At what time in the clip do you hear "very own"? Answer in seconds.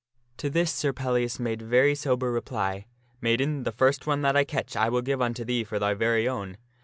5.93-6.57